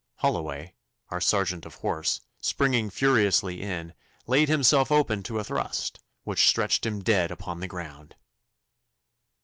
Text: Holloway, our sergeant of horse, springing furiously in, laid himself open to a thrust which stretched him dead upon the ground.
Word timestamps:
Holloway, 0.15 0.73
our 1.09 1.21
sergeant 1.21 1.63
of 1.63 1.75
horse, 1.75 2.21
springing 2.39 2.89
furiously 2.89 3.61
in, 3.61 3.93
laid 4.25 4.49
himself 4.49 4.91
open 4.91 5.21
to 5.21 5.37
a 5.37 5.43
thrust 5.43 5.99
which 6.23 6.47
stretched 6.47 6.87
him 6.87 7.03
dead 7.03 7.29
upon 7.29 7.59
the 7.59 7.67
ground. 7.67 8.15